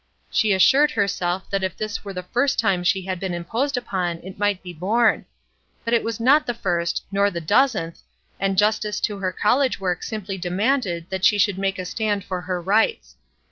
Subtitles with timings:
[0.31, 3.77] She assured her self that if this were the first time she had been imposed
[3.77, 5.27] upon, it might be borne;
[5.85, 8.01] but it was not the first, nor the dozenth,
[8.39, 11.77] and justice to her A REBEL 71 college work simply demanded that she should make
[11.77, 13.15] a stand for her rights.